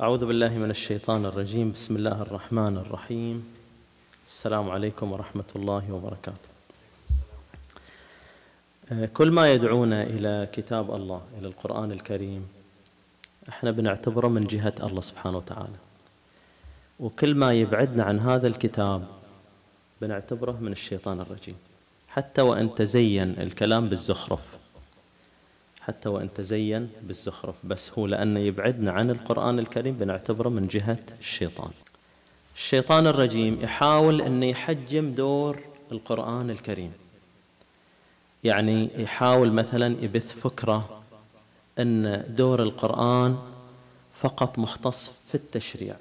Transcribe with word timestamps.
أعوذ 0.00 0.26
بالله 0.26 0.58
من 0.58 0.70
الشيطان 0.70 1.26
الرجيم. 1.26 1.72
بسم 1.72 1.96
الله 1.96 2.22
الرحمن 2.22 2.76
الرحيم. 2.76 3.54
السلام 4.26 4.70
عليكم 4.70 5.12
ورحمة 5.12 5.44
الله 5.56 5.92
وبركاته. 5.92 6.48
كل 9.14 9.30
ما 9.30 9.52
يدعونا 9.52 10.02
إلى 10.02 10.48
كتاب 10.52 10.94
الله 10.94 11.20
إلى 11.38 11.46
القرآن 11.46 11.92
الكريم 11.92 12.48
إحنا 13.48 13.70
بنعتبره 13.70 14.28
من 14.28 14.46
جهة 14.46 14.74
الله 14.80 15.00
سبحانه 15.00 15.36
وتعالى. 15.36 15.78
وكل 17.00 17.34
ما 17.34 17.52
يبعدنا 17.52 18.04
عن 18.04 18.18
هذا 18.18 18.46
الكتاب 18.46 19.06
بنعتبره 20.00 20.58
من 20.60 20.72
الشيطان 20.72 21.20
الرجيم. 21.20 21.56
حتى 22.08 22.42
وأن 22.42 22.74
تزين 22.74 23.30
الكلام 23.38 23.88
بالزخرف. 23.88 24.58
حتى 25.88 26.08
وإن 26.08 26.28
تزين 26.34 26.90
بالزخرف. 27.02 27.54
بس 27.64 27.98
هو 27.98 28.06
لأنه 28.06 28.40
يبعدنا 28.40 28.92
عن 28.92 29.10
القرآن 29.10 29.58
الكريم 29.58 29.94
بنعتبره 29.94 30.48
من 30.48 30.66
جهة 30.66 30.98
الشيطان. 31.20 31.70
الشيطان 32.56 33.06
الرجيم 33.06 33.58
يحاول 33.60 34.20
إنه 34.22 34.46
يحجم 34.46 35.10
دور 35.10 35.60
القرآن 35.92 36.50
الكريم. 36.50 36.92
يعني 38.44 38.90
يحاول 38.96 39.52
مثلا 39.52 39.96
يبث 40.02 40.38
فكرة 40.38 41.02
إن 41.78 42.24
دور 42.28 42.62
القرآن 42.62 43.38
فقط 44.12 44.58
مختص 44.58 45.12
في 45.28 45.34
التشريع. 45.34 45.96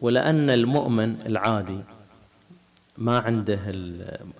ولأن 0.00 0.50
المؤمن 0.50 1.20
العادي 1.26 1.78
ما 2.98 3.18
عنده 3.18 3.60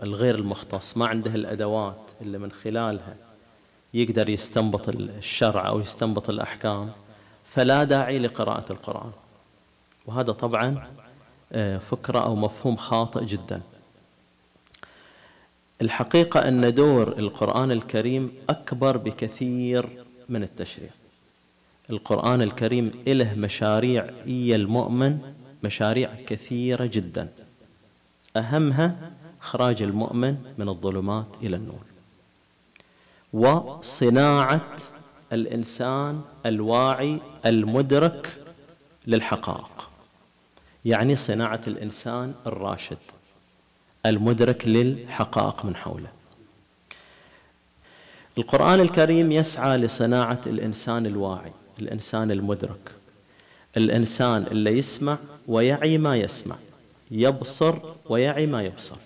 الغير 0.02 0.34
المختص 0.34 0.96
ما 0.96 1.06
عنده 1.06 1.34
الأدوات 1.34 2.00
اللي 2.20 2.38
من 2.38 2.52
خلالها 2.52 3.25
يقدر 3.94 4.28
يستنبط 4.28 4.88
الشرع 4.88 5.68
أو 5.68 5.80
يستنبط 5.80 6.30
الأحكام 6.30 6.90
فلا 7.44 7.84
داعي 7.84 8.18
لقراءة 8.18 8.72
القرآن. 8.72 9.10
وهذا 10.06 10.32
طبعا 10.32 10.86
آه، 11.52 11.78
فكرة 11.78 12.18
أو 12.18 12.36
مفهوم 12.36 12.76
خاطئ 12.76 13.24
جدا. 13.24 13.60
الحقيقة 15.82 16.48
أن 16.48 16.74
دور 16.74 17.08
القرآن 17.08 17.70
الكريم 17.72 18.32
أكبر 18.48 18.96
بكثير 18.96 20.04
من 20.28 20.42
التشريع. 20.42 20.90
القرآن 21.90 22.42
الكريم 22.42 22.90
إله 23.08 23.34
مشاريع 23.34 24.10
إيا 24.26 24.56
المؤمن 24.56 25.18
مشاريع 25.64 26.14
كثيرة 26.26 26.86
جدا. 26.86 27.28
أهمها 28.36 29.12
إخراج 29.42 29.82
المؤمن 29.82 30.36
من 30.58 30.68
الظلمات 30.68 31.26
إلى 31.42 31.56
النور. 31.56 31.95
وصناعة 33.36 34.76
الإنسان 35.32 36.20
الواعي 36.46 37.18
المدرك 37.46 38.36
للحقائق. 39.06 39.90
يعني 40.84 41.16
صناعة 41.16 41.60
الإنسان 41.66 42.34
الراشد 42.46 42.98
المدرك 44.06 44.68
للحقائق 44.68 45.64
من 45.64 45.76
حوله. 45.76 46.08
القرآن 48.38 48.80
الكريم 48.80 49.32
يسعى 49.32 49.78
لصناعة 49.78 50.40
الإنسان 50.46 51.06
الواعي 51.06 51.52
الإنسان 51.78 52.30
المدرك 52.30 52.90
الإنسان 53.76 54.46
اللي 54.46 54.78
يسمع 54.78 55.18
ويعي 55.48 55.98
ما 55.98 56.16
يسمع 56.16 56.56
يبصر 57.10 57.74
ويعي 58.08 58.46
ما 58.46 58.62
يبصر. 58.62 58.96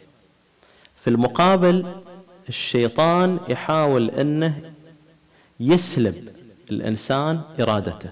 في 1.04 1.10
المقابل 1.10 2.02
الشيطان 2.48 3.38
يحاول 3.48 4.10
أنه 4.10 4.72
يسلب 5.60 6.28
الإنسان 6.70 7.40
إرادته 7.60 8.10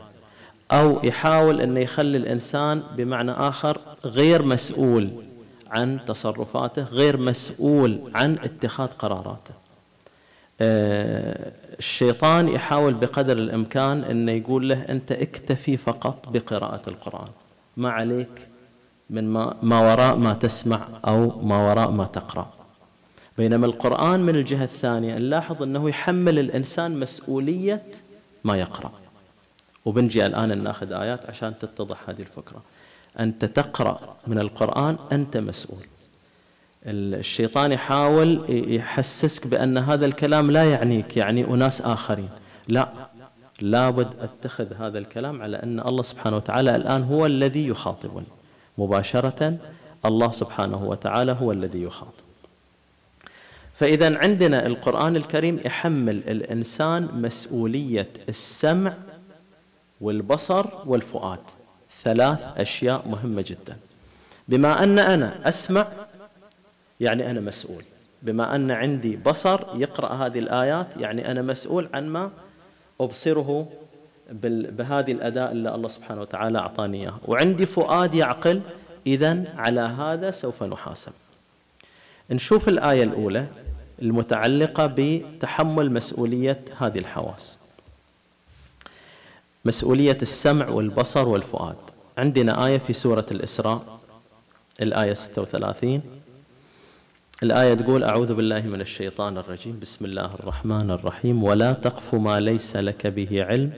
أو 0.73 1.01
يحاول 1.05 1.61
أنه 1.61 1.81
يخلي 1.81 2.19
الإنسان 2.19 2.83
بمعنى 2.97 3.31
آخر 3.31 3.79
غير 4.05 4.43
مسؤول 4.43 5.11
عن 5.71 5.99
تصرفاته 6.07 6.83
غير 6.83 7.17
مسؤول 7.17 8.11
عن 8.15 8.39
اتخاذ 8.43 8.89
قراراته. 8.89 9.55
آه، 10.61 11.53
الشيطان 11.79 12.49
يحاول 12.49 12.95
بقدر 12.95 13.39
الإمكان 13.39 14.05
انه 14.05 14.33
يقول 14.33 14.69
له 14.69 14.83
أنت 14.89 15.13
اكتفي 15.13 15.77
فقط 15.77 16.29
بقراءة 16.29 16.83
القرآن. 16.89 17.29
ما 17.77 17.91
عليك 17.91 18.49
من 19.11 19.29
ما, 19.29 19.57
ما 19.63 19.81
وراء 19.81 20.17
ما 20.17 20.33
تسمع 20.33 20.89
أو 21.09 21.41
ما 21.41 21.71
وراء 21.71 21.91
ما 21.91 22.05
تقرأ. 22.05 22.58
بينما 23.39 23.67
القرآن 23.67 24.21
من 24.21 24.37
الجهة 24.37 24.65
الثانية 24.65 25.15
نلاحظ 25.19 25.63
أنه 25.63 25.89
يحمل 25.89 26.39
الإنسان 26.39 27.01
مسؤولية 27.01 27.83
ما 28.45 28.57
يقرأ. 28.57 28.93
وبنجي 29.85 30.27
الآن 30.27 30.63
نأخذ 30.63 30.93
آيات 30.93 31.27
عشان 31.27 31.59
تتضح 31.59 32.09
هذه 32.09 32.21
الفكرة. 32.21 32.63
أنت 33.21 33.45
تقرأ 33.45 34.17
من 34.27 34.39
القرآن 34.39 34.97
أنت 35.13 35.37
مسؤول. 35.37 35.85
الشيطان 36.87 37.73
يحاول 37.73 38.45
يحسسك 38.49 39.47
بأن 39.47 39.79
هذا 39.79 40.07
الكلام 40.07 40.51
لا 40.51 40.65
يعنيك 40.65 41.17
يعني 41.17 41.45
أناس 41.45 41.83
آخرين. 41.83 42.29
لا 42.69 42.89
لابد 43.61 44.15
أتخذ 44.21 44.73
هذا 44.73 44.99
الكلام 44.99 45.43
على 45.43 45.57
أن 45.57 45.81
الله 45.81 46.03
سبحانه 46.03 46.37
وتعالى 46.37 46.77
الآن 46.77 47.03
هو 47.03 47.27
الذي 47.27 47.67
يخاطبني. 47.69 48.27
مباشرة 48.79 49.59
الله 50.07 50.31
سبحانه 50.31 50.85
وتعالى 50.85 51.33
هو 51.41 51.53
الذي 51.53 51.83
يخاطب. 51.83 52.28
فإذا 53.79 54.19
عندنا 54.19 54.67
القرآن 54.67 55.17
الكريم 55.17 55.61
يحمل 55.65 56.17
الإنسان 56.17 57.09
مسؤولية 57.13 58.09
السمع 58.29 58.95
والبصر 60.01 60.67
والفؤاد. 60.87 61.39
ثلاث 62.03 62.39
أشياء 62.57 63.09
مهمة 63.09 63.45
جدا. 63.47 63.77
بما 64.49 64.83
أن 64.83 64.99
أنا 64.99 65.49
أسمع 65.49 65.87
يعني 67.01 67.31
أنا 67.31 67.41
مسؤول. 67.41 67.85
بما 68.23 68.55
أن 68.55 68.71
عندي 68.71 69.17
بصر 69.17 69.61
يقرأ 69.75 70.15
هذه 70.15 70.39
الآيات 70.39 70.97
يعني 70.97 71.31
أنا 71.31 71.43
مسؤول 71.43 71.89
عن 71.95 72.09
ما 72.09 72.31
أبصره 73.01 73.69
بهذه 74.43 75.13
الأداء 75.13 75.53
اللي 75.53 75.75
الله 75.75 75.89
سبحانه 75.89 76.21
وتعالى 76.21 76.59
أعطاني 76.59 77.03
إياها 77.03 77.19
وعندي 77.27 77.67
فؤاد 77.67 78.15
يعقل 78.15 78.61
إذا 79.07 79.45
على 79.57 79.81
هذا 79.81 80.31
سوف 80.31 80.63
نحاسب. 80.63 81.13
نشوف 82.31 82.69
الآية 82.69 83.03
الأولى. 83.03 83.47
المتعلقة 84.03 84.95
بتحمل 84.97 85.93
مسؤولية 85.93 86.65
هذه 86.79 86.99
الحواس. 86.99 87.59
مسؤولية 89.65 90.19
السمع 90.23 90.69
والبصر 90.69 91.29
والفؤاد. 91.29 91.77
عندنا 92.19 92.67
آية 92.67 92.79
في 92.79 92.93
سورة 92.93 93.27
الإسراء 93.31 94.01
الآية 94.83 95.15
36 95.15 96.03
الآية 97.43 97.75
تقول 97.75 98.05
أعوذ 98.05 98.35
بالله 98.35 98.61
من 98.61 98.81
الشيطان 98.81 99.39
الرجيم. 99.39 99.79
بسم 99.83 100.05
الله 100.05 100.35
الرحمن 100.35 100.91
الرحيم. 100.91 101.45
ولا 101.45 101.73
تقف 101.73 102.15
ما 102.15 102.41
ليس 102.41 102.77
لك 102.77 103.07
به 103.07 103.45
علم. 103.45 103.73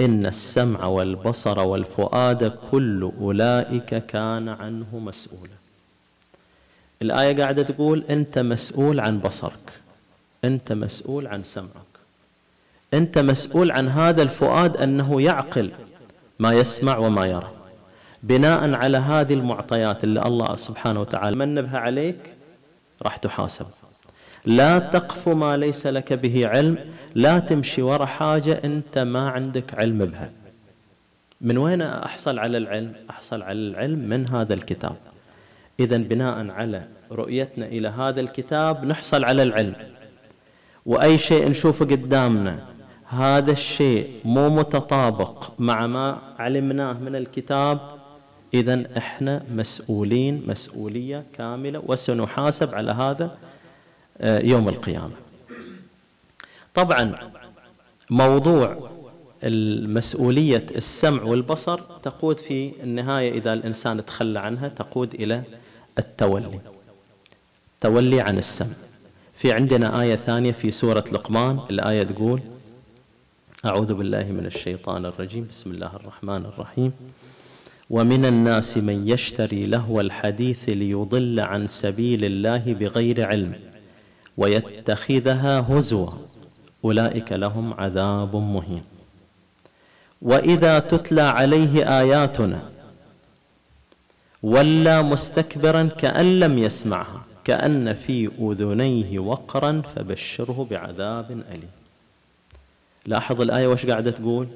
إن 0.00 0.26
السمع 0.26 0.84
والبصر 0.84 1.58
والفؤاد 1.60 2.58
كل 2.70 3.12
أولئك 3.20 4.06
كان 4.06 4.48
عنه 4.48 4.98
مسؤولا. 4.98 5.52
الآية 7.02 7.42
قاعدة 7.42 7.62
تقول 7.62 8.04
أنت 8.10 8.38
مسؤول 8.38 9.00
عن 9.00 9.18
بصرك. 9.18 9.72
أنت 10.44 10.72
مسؤول 10.72 11.26
عن 11.26 11.44
سمعك. 11.44 11.92
أنت 12.94 13.18
مسؤول 13.18 13.70
عن 13.70 13.88
هذا 13.88 14.22
الفؤاد 14.22 14.76
أنه 14.76 15.22
يعقل 15.22 15.70
ما 16.38 16.52
يسمع 16.52 16.96
وما 16.98 17.26
يرى. 17.26 17.50
بناء 18.22 18.74
على 18.74 18.98
هذه 18.98 19.34
المعطيات 19.34 20.04
اللي 20.04 20.22
الله 20.22 20.56
سبحانه 20.56 21.00
وتعالى 21.00 21.36
من 21.36 21.62
بها 21.62 21.78
عليك 21.78 22.34
راح 23.02 23.16
تحاسب. 23.16 23.66
لا 24.44 24.78
تقف 24.78 25.28
ما 25.28 25.56
ليس 25.56 25.86
لك 25.86 26.12
به 26.12 26.48
علم 26.48 26.78
لا 27.14 27.38
تمشي 27.38 27.82
ورا 27.82 28.04
حاجة 28.04 28.60
أنت 28.64 28.98
ما 28.98 29.30
عندك 29.30 29.78
علم 29.78 29.98
بها. 29.98 30.30
من 31.40 31.58
وين 31.58 31.82
أحصل 31.82 32.38
على 32.38 32.58
العلم؟ 32.58 32.94
أحصل 33.10 33.42
على 33.42 33.58
العلم 33.58 33.98
من 33.98 34.28
هذا 34.28 34.54
الكتاب. 34.54 34.96
إذا 35.80 35.96
بناء 35.96 36.50
على 36.50 36.88
رؤيتنا 37.12 37.66
إلى 37.66 37.88
هذا 37.88 38.20
الكتاب 38.20 38.84
نحصل 38.84 39.24
على 39.24 39.42
العلم. 39.42 39.74
وأي 40.86 41.18
شيء 41.18 41.48
نشوفه 41.48 41.84
قدامنا 41.84 42.66
هذا 43.08 43.52
الشيء 43.52 44.10
مو 44.24 44.48
متطابق 44.48 45.50
مع 45.58 45.86
ما 45.86 46.18
علمناه 46.38 46.92
من 46.92 47.16
الكتاب 47.16 47.80
إذا 48.54 48.84
إحنا 48.98 49.42
مسؤولين 49.54 50.42
مسؤولية 50.46 51.24
كاملة 51.32 51.82
وسنحاسب 51.86 52.74
على 52.74 52.92
هذا 52.92 53.36
آه، 54.20 54.40
يوم 54.40 54.68
القيامة. 54.68 55.10
طبعا 56.74 57.14
موضوع 58.10 58.90
المسؤولية 59.44 60.66
السمع 60.76 61.22
والبصر 61.22 61.80
تقود 61.80 62.38
في 62.38 62.72
النهاية 62.82 63.32
إذا 63.32 63.52
الإنسان 63.52 64.06
تخلى 64.06 64.38
عنها 64.38 64.68
تقود 64.68 65.14
إلى 65.14 65.42
التولي. 65.98 66.60
تولي 67.80 68.20
عن 68.20 68.38
السمع 68.38 68.76
في 69.34 69.52
عندنا 69.52 70.00
آية 70.02 70.16
ثانية 70.16 70.52
في 70.52 70.70
سورة 70.70 71.04
لقمان. 71.12 71.60
الآية 71.70 72.02
تقول 72.02 72.40
أعوذ 73.64 73.94
بالله 73.94 74.24
من 74.24 74.46
الشيطان 74.46 75.06
الرجيم. 75.06 75.46
بسم 75.50 75.70
الله 75.70 75.96
الرحمن 75.96 76.46
الرحيم. 76.46 76.92
ومن 77.90 78.24
الناس 78.24 78.76
من 78.78 79.08
يشتري 79.08 79.66
لهو 79.66 80.00
الحديث 80.00 80.68
ليضل 80.68 81.40
عن 81.40 81.66
سبيل 81.66 82.24
الله 82.24 82.58
بغير 82.58 83.26
علم 83.26 83.54
ويتخذها 84.36 85.60
هزوا. 85.60 86.10
أولئك 86.84 87.32
لهم 87.32 87.74
عذاب 87.74 88.36
مهين. 88.36 88.82
وإذا 90.22 90.78
تتلى 90.78 91.22
عليه 91.22 92.00
آياتنا 92.00 92.62
ولى 94.42 95.02
مستكبرا 95.02 95.88
كأن 95.98 96.40
لم 96.40 96.58
يسمعها 96.58 97.26
كأن 97.44 97.94
في 97.94 98.30
أذنيه 98.40 99.18
وقرا 99.18 99.82
فبشره 99.96 100.66
بعذاب 100.70 101.30
أليم. 101.30 101.70
لاحظ 103.06 103.40
الآية 103.40 103.66
وش 103.66 103.86
قاعدة 103.86 104.10
تقول؟ 104.10 104.46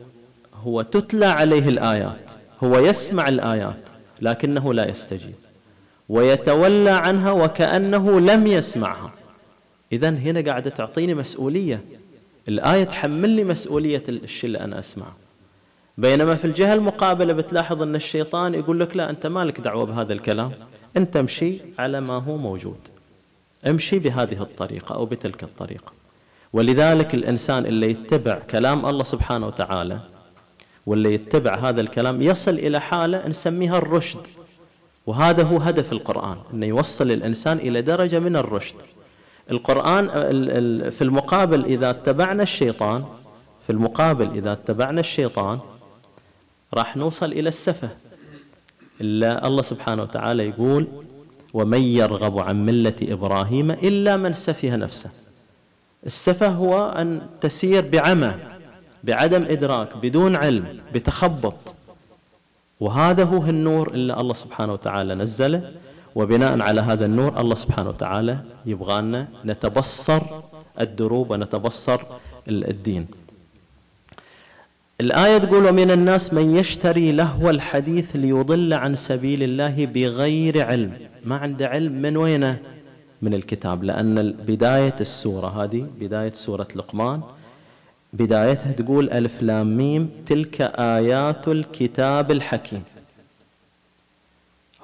هو 0.55 0.83
تتلى 0.83 1.27
عليه 1.27 1.69
الآيات 1.69 2.31
هو 2.65 2.79
يسمع 2.79 3.29
الآيات 3.29 3.77
لكنه 4.23 4.75
لا 4.75 4.89
يستجيب 4.89 5.35
ويتولى 6.09 6.91
عنها 6.91 7.31
وكأنه 7.31 8.21
لم 8.21 8.47
يسمعها. 8.47 9.11
اذا 9.93 10.11
هنا 10.11 10.41
قاعدة 10.41 10.71
تعطيني 10.71 11.15
مسؤولية. 11.15 11.85
الآية 12.49 12.85
تحملني 12.85 13.45
مسؤولية 13.45 14.03
الشيء 14.09 14.47
اللي 14.47 14.61
أنا 14.61 14.79
أسمعه. 14.79 15.17
بينما 15.99 16.35
في 16.35 16.45
الجهة 16.45 16.75
المقابلة 16.75 17.33
بتلاحظ 17.33 17.83
أن 17.83 17.95
الشيطان 17.95 18.55
يقول 18.55 18.81
لك 18.81 18.97
لا 18.97 19.11
أنت 19.11 19.27
مالك 19.27 19.61
دعوة 19.61 19.85
بهذا 19.85 20.13
الكلام. 20.13 20.53
أنت 20.97 21.17
امشي 21.17 21.55
على 21.79 22.01
ما 22.01 22.15
هو 22.15 22.37
موجود. 22.37 22.79
امشي 23.67 23.99
بهذه 23.99 24.43
الطريقة 24.43 24.95
أو 24.95 25.07
بتلك 25.07 25.43
الطريقة. 25.43 25.93
ولذلك 26.53 27.15
الإنسان 27.15 27.67
اللي 27.67 27.91
يتبع 27.91 28.39
كلام 28.39 28.87
الله 28.87 29.05
سبحانه 29.05 29.47
وتعالى 29.47 29.99
واللي 30.87 31.15
يتبع 31.15 31.55
هذا 31.55 31.81
الكلام 31.81 32.23
يصل 32.23 32.55
إلى 32.55 32.81
حالة 32.81 33.29
نسميها 33.29 33.79
الرشد. 33.79 34.27
وهذا 35.07 35.43
هو 35.43 35.57
هدف 35.57 35.93
القرآن 35.93 36.37
انه 36.55 36.67
يوصل 36.67 37.11
الإنسان 37.11 37.57
إلى 37.57 37.83
درجة 37.83 38.19
من 38.19 38.37
الرشد. 38.37 38.77
القرآن 39.51 40.07
في 40.91 41.03
المقابل 41.03 41.65
إذا 41.65 41.91
اتبعنا 41.91 42.43
الشيطان 42.43 43.05
في 43.67 43.71
المقابل 43.71 44.31
إذا 44.31 44.53
اتبعنا 44.53 45.01
الشيطان 45.01 45.59
راح 46.77 46.97
نوصل 46.97 47.33
إلى 47.33 47.49
السفه. 47.49 47.89
إلا 49.01 49.47
الله 49.47 49.63
سبحانه 49.63 50.03
وتعالى 50.03 50.49
يقول 50.49 50.87
ومن 51.55 51.83
يرغب 51.83 52.39
عن 52.39 52.67
ملة 52.67 52.95
إبراهيم 53.03 53.71
إلا 53.71 54.17
من 54.17 54.35
سفه 54.35 54.77
نفسه. 54.77 55.11
السفه 56.07 56.49
هو 56.49 56.89
أن 56.91 57.21
تسير 57.41 57.89
بعمى 57.89 58.35
بعدم 59.05 59.43
إدراك 59.43 59.97
بدون 59.97 60.37
علم 60.37 60.81
بتخبط. 60.95 61.55
وهذا 62.81 63.25
هو 63.25 63.45
النور 63.45 63.91
اللي 63.91 64.21
الله 64.21 64.35
سبحانه 64.35 64.73
وتعالى 64.73 65.15
نزله. 65.15 65.73
وبناء 66.15 66.61
على 66.61 66.81
هذا 66.81 67.07
النور 67.07 67.41
الله 67.41 67.55
سبحانه 67.55 67.89
وتعالى 67.89 68.39
يبغانا 68.67 69.29
نتبصر 69.45 70.23
الدروب 70.81 71.31
ونتبصر 71.31 72.01
الدين. 72.49 73.07
الآية 75.01 75.39
تقول 75.39 75.67
ومن 75.67 75.91
الناس 75.91 76.35
من 76.35 76.57
يشتري 76.57 77.13
لهو 77.13 77.51
الحديث 77.51 78.17
ليضل 78.17 78.73
عن 78.73 78.97
سبيل 78.97 79.43
الله 79.43 79.87
بغير 79.87 80.67
علم. 80.67 80.93
ما 81.25 81.37
عنده 81.37 81.67
علم 81.69 81.93
من 81.93 82.17
وينه؟ 82.17 82.59
من 83.23 83.35
الكتاب. 83.35 83.85
لأن 83.85 84.33
بداية 84.47 84.95
السورة 85.01 85.49
هذه 85.65 85.87
بداية 86.01 86.31
سورة 86.31 86.69
لقمان 86.77 87.21
بدايتها 88.13 88.73
تقول 88.73 89.11
ألف 89.11 89.43
لام 89.43 89.77
ميم 89.77 90.11
تلك 90.27 90.61
آيات 90.79 91.49
الكتاب 91.49 92.31
الحكيم. 92.31 92.83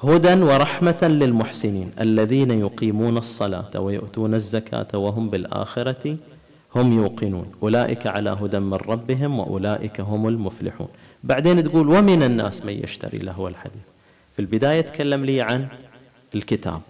هدى 0.02 0.34
ورحمة 0.42 0.98
للمحسنين 1.02 1.90
الذين 2.00 2.50
يقيمون 2.50 3.16
الصلاة 3.16 3.80
ويؤتون 3.80 4.34
الزكاة 4.34 4.98
وهم 4.98 5.30
بالآخرة 5.30 6.16
هم 6.76 6.92
يوقنون. 6.92 7.52
أولئك 7.62 8.06
على 8.06 8.30
هدى 8.30 8.58
من 8.58 8.74
ربهم 8.74 9.38
وأولئك 9.38 10.00
هم 10.00 10.28
المفلحون. 10.28 10.88
بعدين 11.24 11.64
تقول 11.64 11.88
ومن 11.88 12.22
الناس 12.22 12.64
من 12.64 12.72
يشتري 12.72 13.18
له 13.18 13.48
الحديث. 13.48 13.82
في 14.32 14.38
البداية 14.38 14.80
تكلم 14.80 15.24
لي 15.24 15.40
عن 15.40 15.68
الكتاب. 16.34 16.80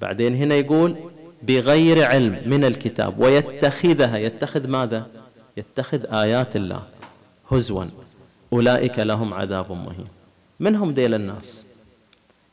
بعدين 0.00 0.34
هنا 0.34 0.54
يقول 0.54 0.96
بغير 1.42 2.04
علم 2.04 2.42
من 2.46 2.64
الكتاب. 2.64 3.20
ويتخذها. 3.20 4.16
يتخذ 4.16 4.68
ماذا؟ 4.68 5.06
يتخذ 5.56 6.14
آيات 6.14 6.56
الله. 6.56 6.82
هزوا. 7.50 7.84
أولئك 8.52 8.98
لهم 8.98 9.34
عذاب 9.34 9.72
مهين. 9.72 10.06
من 10.60 10.76
هم 10.76 10.90
ديل 10.90 11.14
الناس؟ 11.14 11.66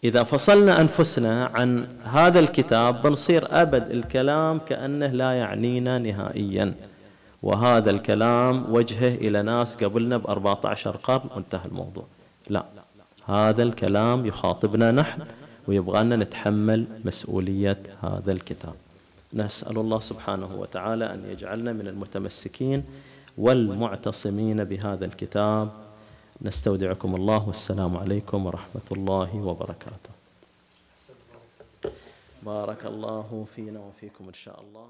إذا 0.04 0.24
فصلنا 0.24 0.82
أنفسنا 0.82 1.46
عن 1.46 1.88
هذا 2.04 2.40
الكتاب 2.40 3.02
بنصير 3.02 3.44
أبد. 3.50 3.92
الكلام 3.92 4.60
كأنه 4.60 5.08
لا 5.08 5.32
يعنينا 5.32 5.98
نهائيا. 5.98 6.74
وهذا 7.44 7.92
الكلام 7.92 8.74
وجهه 8.74 9.16
إلى 9.16 9.42
ناس 9.42 9.84
قبلنا 9.84 10.18
ب 10.18 10.28
14 10.28 10.98
قرن. 10.98 11.30
وانتهى 11.36 11.66
الموضوع. 11.66 12.06
لا. 12.50 12.66
هذا 13.26 13.64
الكلام 13.64 14.26
يخاطبنا 14.26 14.92
نحن 14.92 15.22
ويبغانا 15.68 16.16
نتحمل 16.16 16.86
مسؤولية 17.06 17.78
هذا 18.02 18.32
الكتاب. 18.32 18.74
نسأل 19.34 19.78
الله 19.78 20.00
سبحانه 20.00 20.56
وتعالى 20.56 21.14
أن 21.14 21.24
يجعلنا 21.32 21.74
من 21.74 21.88
المتمسكين 21.88 22.84
والمعتصمين 23.38 24.64
بهذا 24.64 25.06
الكتاب 25.06 25.70
نستودعكم 26.42 27.16
الله 27.16 27.48
والسلام 27.48 27.98
عليكم 27.98 28.46
ورحمة 28.46 28.88
الله 28.92 29.36
وبركاته. 29.36 30.12
بارك 32.44 32.86
الله 32.86 33.46
فينا 33.56 33.80
وفيكم 33.80 34.28
إن 34.28 34.34
شاء 34.34 34.62
الله. 34.62 34.88